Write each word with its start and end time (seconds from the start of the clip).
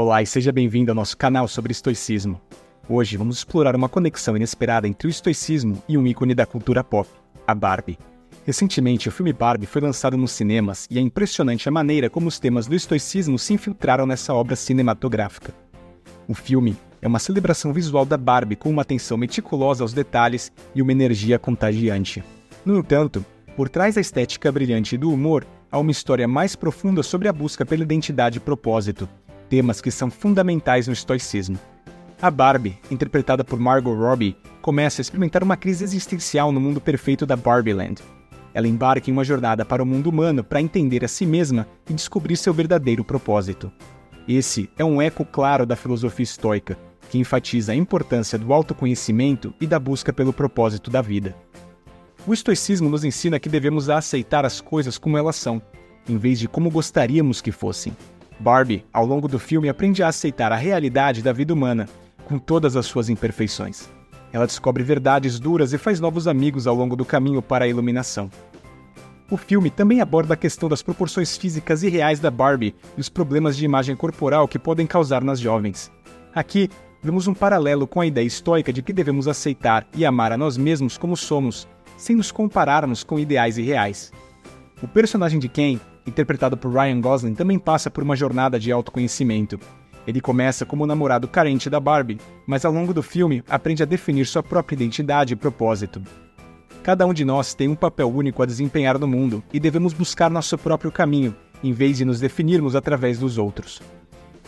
Olá 0.00 0.22
e 0.22 0.26
seja 0.26 0.52
bem-vindo 0.52 0.92
ao 0.92 0.94
nosso 0.94 1.16
canal 1.16 1.48
sobre 1.48 1.72
estoicismo. 1.72 2.40
Hoje 2.88 3.16
vamos 3.16 3.38
explorar 3.38 3.74
uma 3.74 3.88
conexão 3.88 4.36
inesperada 4.36 4.86
entre 4.86 5.08
o 5.08 5.10
estoicismo 5.10 5.82
e 5.88 5.98
um 5.98 6.06
ícone 6.06 6.36
da 6.36 6.46
cultura 6.46 6.84
pop, 6.84 7.10
a 7.44 7.52
Barbie. 7.52 7.98
Recentemente, 8.46 9.08
o 9.08 9.10
filme 9.10 9.32
Barbie 9.32 9.66
foi 9.66 9.82
lançado 9.82 10.16
nos 10.16 10.30
cinemas 10.30 10.86
e 10.88 10.98
é 10.98 11.00
impressionante 11.00 11.68
a 11.68 11.72
maneira 11.72 12.08
como 12.08 12.28
os 12.28 12.38
temas 12.38 12.68
do 12.68 12.76
estoicismo 12.76 13.40
se 13.40 13.54
infiltraram 13.54 14.06
nessa 14.06 14.32
obra 14.32 14.54
cinematográfica. 14.54 15.52
O 16.28 16.34
filme 16.34 16.76
é 17.02 17.08
uma 17.08 17.18
celebração 17.18 17.72
visual 17.72 18.04
da 18.04 18.16
Barbie 18.16 18.54
com 18.54 18.70
uma 18.70 18.82
atenção 18.82 19.18
meticulosa 19.18 19.82
aos 19.82 19.92
detalhes 19.92 20.52
e 20.76 20.80
uma 20.80 20.92
energia 20.92 21.40
contagiante. 21.40 22.22
No 22.64 22.78
entanto, 22.78 23.26
por 23.56 23.68
trás 23.68 23.96
da 23.96 24.00
estética 24.00 24.52
brilhante 24.52 24.94
e 24.94 24.98
do 24.98 25.12
humor, 25.12 25.44
há 25.72 25.76
uma 25.76 25.90
história 25.90 26.28
mais 26.28 26.54
profunda 26.54 27.02
sobre 27.02 27.26
a 27.26 27.32
busca 27.32 27.66
pela 27.66 27.82
identidade 27.82 28.36
e 28.36 28.40
propósito, 28.40 29.08
temas 29.48 29.80
que 29.80 29.90
são 29.90 30.10
fundamentais 30.10 30.86
no 30.86 30.92
estoicismo. 30.92 31.58
A 32.20 32.30
Barbie, 32.30 32.78
interpretada 32.90 33.44
por 33.44 33.58
Margot 33.58 33.94
Robbie, 33.94 34.36
começa 34.60 35.00
a 35.00 35.02
experimentar 35.02 35.42
uma 35.42 35.56
crise 35.56 35.84
existencial 35.84 36.50
no 36.50 36.60
mundo 36.60 36.80
perfeito 36.80 37.24
da 37.24 37.36
Barbieland. 37.36 38.02
Ela 38.52 38.66
embarca 38.66 39.08
em 39.08 39.12
uma 39.12 39.24
jornada 39.24 39.64
para 39.64 39.82
o 39.82 39.86
mundo 39.86 40.10
humano 40.10 40.42
para 40.42 40.60
entender 40.60 41.04
a 41.04 41.08
si 41.08 41.24
mesma 41.24 41.66
e 41.88 41.94
descobrir 41.94 42.36
seu 42.36 42.52
verdadeiro 42.52 43.04
propósito. 43.04 43.70
Esse 44.26 44.68
é 44.76 44.84
um 44.84 45.00
eco 45.00 45.24
claro 45.24 45.64
da 45.64 45.76
filosofia 45.76 46.24
estoica, 46.24 46.76
que 47.08 47.18
enfatiza 47.18 47.72
a 47.72 47.76
importância 47.76 48.38
do 48.38 48.52
autoconhecimento 48.52 49.54
e 49.60 49.66
da 49.66 49.78
busca 49.78 50.12
pelo 50.12 50.32
propósito 50.32 50.90
da 50.90 51.00
vida. 51.00 51.36
O 52.26 52.34
estoicismo 52.34 52.90
nos 52.90 53.04
ensina 53.04 53.38
que 53.38 53.48
devemos 53.48 53.88
aceitar 53.88 54.44
as 54.44 54.60
coisas 54.60 54.98
como 54.98 55.16
elas 55.16 55.36
são, 55.36 55.62
em 56.08 56.16
vez 56.16 56.38
de 56.38 56.48
como 56.48 56.70
gostaríamos 56.70 57.40
que 57.40 57.52
fossem. 57.52 57.96
Barbie, 58.38 58.84
ao 58.92 59.04
longo 59.04 59.26
do 59.26 59.38
filme, 59.38 59.68
aprende 59.68 60.02
a 60.02 60.08
aceitar 60.08 60.52
a 60.52 60.56
realidade 60.56 61.22
da 61.22 61.32
vida 61.32 61.52
humana, 61.52 61.88
com 62.24 62.38
todas 62.38 62.76
as 62.76 62.86
suas 62.86 63.08
imperfeições. 63.08 63.88
Ela 64.32 64.46
descobre 64.46 64.82
verdades 64.82 65.40
duras 65.40 65.72
e 65.72 65.78
faz 65.78 65.98
novos 65.98 66.28
amigos 66.28 66.66
ao 66.66 66.74
longo 66.74 66.94
do 66.94 67.04
caminho 67.04 67.42
para 67.42 67.64
a 67.64 67.68
iluminação. 67.68 68.30
O 69.30 69.36
filme 69.36 69.70
também 69.70 70.00
aborda 70.00 70.34
a 70.34 70.36
questão 70.36 70.68
das 70.68 70.82
proporções 70.82 71.36
físicas 71.36 71.82
e 71.82 71.88
reais 71.88 72.20
da 72.20 72.30
Barbie 72.30 72.74
e 72.96 73.00
os 73.00 73.08
problemas 73.08 73.56
de 73.56 73.64
imagem 73.64 73.96
corporal 73.96 74.48
que 74.48 74.58
podem 74.58 74.86
causar 74.86 75.22
nas 75.22 75.38
jovens. 75.40 75.90
Aqui, 76.34 76.70
vemos 77.02 77.26
um 77.26 77.34
paralelo 77.34 77.86
com 77.86 78.00
a 78.00 78.06
ideia 78.06 78.24
estoica 78.26 78.72
de 78.72 78.82
que 78.82 78.92
devemos 78.92 79.28
aceitar 79.28 79.86
e 79.94 80.04
amar 80.06 80.32
a 80.32 80.38
nós 80.38 80.56
mesmos 80.56 80.96
como 80.96 81.16
somos, 81.16 81.68
sem 81.96 82.16
nos 82.16 82.30
compararmos 82.30 83.02
com 83.04 83.18
ideais 83.18 83.58
irreais. 83.58 84.12
O 84.82 84.88
personagem 84.88 85.38
de 85.38 85.48
Ken 85.48 85.78
interpretado 86.08 86.56
por 86.56 86.72
Ryan 86.72 87.00
Gosling, 87.00 87.34
também 87.34 87.58
passa 87.58 87.90
por 87.90 88.02
uma 88.02 88.16
jornada 88.16 88.58
de 88.58 88.72
autoconhecimento. 88.72 89.58
Ele 90.06 90.20
começa 90.20 90.64
como 90.64 90.84
um 90.84 90.86
namorado 90.86 91.28
carente 91.28 91.68
da 91.68 91.78
Barbie, 91.78 92.18
mas 92.46 92.64
ao 92.64 92.72
longo 92.72 92.94
do 92.94 93.02
filme 93.02 93.44
aprende 93.48 93.82
a 93.82 93.86
definir 93.86 94.26
sua 94.26 94.42
própria 94.42 94.74
identidade 94.74 95.34
e 95.34 95.36
propósito. 95.36 96.02
Cada 96.82 97.06
um 97.06 97.12
de 97.12 97.24
nós 97.24 97.52
tem 97.52 97.68
um 97.68 97.74
papel 97.74 98.10
único 98.10 98.42
a 98.42 98.46
desempenhar 98.46 98.98
no 98.98 99.06
mundo 99.06 99.44
e 99.52 99.60
devemos 99.60 99.92
buscar 99.92 100.30
nosso 100.30 100.56
próprio 100.56 100.90
caminho, 100.90 101.36
em 101.62 101.72
vez 101.72 101.98
de 101.98 102.04
nos 102.06 102.20
definirmos 102.20 102.74
através 102.74 103.18
dos 103.18 103.36
outros. 103.36 103.82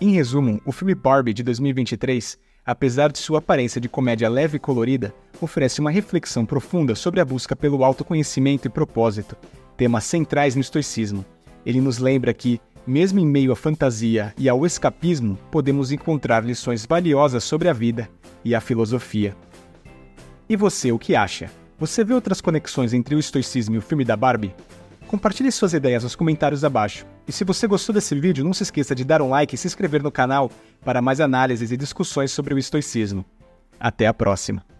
Em 0.00 0.10
resumo, 0.10 0.60
o 0.64 0.72
filme 0.72 0.94
Barbie 0.94 1.32
de 1.32 1.44
2023, 1.44 2.36
apesar 2.66 3.12
de 3.12 3.18
sua 3.18 3.38
aparência 3.38 3.80
de 3.80 3.88
comédia 3.88 4.28
leve 4.28 4.56
e 4.56 4.60
colorida, 4.60 5.14
oferece 5.40 5.80
uma 5.80 5.90
reflexão 5.92 6.44
profunda 6.44 6.96
sobre 6.96 7.20
a 7.20 7.24
busca 7.24 7.54
pelo 7.54 7.84
autoconhecimento 7.84 8.66
e 8.66 8.70
propósito, 8.70 9.36
temas 9.76 10.02
centrais 10.02 10.56
no 10.56 10.60
estoicismo. 10.60 11.24
Ele 11.64 11.80
nos 11.80 11.98
lembra 11.98 12.34
que, 12.34 12.60
mesmo 12.86 13.18
em 13.18 13.26
meio 13.26 13.52
à 13.52 13.56
fantasia 13.56 14.34
e 14.36 14.48
ao 14.48 14.66
escapismo, 14.66 15.38
podemos 15.50 15.90
encontrar 15.92 16.44
lições 16.44 16.84
valiosas 16.84 17.44
sobre 17.44 17.68
a 17.68 17.72
vida 17.72 18.08
e 18.44 18.54
a 18.54 18.60
filosofia. 18.60 19.34
E 20.48 20.56
você, 20.56 20.92
o 20.92 20.98
que 20.98 21.16
acha? 21.16 21.50
Você 21.78 22.04
vê 22.04 22.14
outras 22.14 22.40
conexões 22.40 22.92
entre 22.92 23.14
o 23.14 23.18
estoicismo 23.18 23.74
e 23.74 23.78
o 23.78 23.82
filme 23.82 24.04
da 24.04 24.16
Barbie? 24.16 24.54
Compartilhe 25.06 25.50
suas 25.50 25.72
ideias 25.72 26.02
nos 26.02 26.14
comentários 26.14 26.64
abaixo. 26.64 27.06
E 27.26 27.32
se 27.32 27.44
você 27.44 27.66
gostou 27.66 27.94
desse 27.94 28.14
vídeo, 28.18 28.44
não 28.44 28.52
se 28.52 28.62
esqueça 28.62 28.94
de 28.94 29.04
dar 29.04 29.22
um 29.22 29.30
like 29.30 29.54
e 29.54 29.58
se 29.58 29.66
inscrever 29.66 30.02
no 30.02 30.12
canal 30.12 30.50
para 30.84 31.00
mais 31.00 31.20
análises 31.20 31.72
e 31.72 31.76
discussões 31.76 32.30
sobre 32.30 32.52
o 32.52 32.58
estoicismo. 32.58 33.24
Até 33.80 34.06
a 34.06 34.14
próxima! 34.14 34.73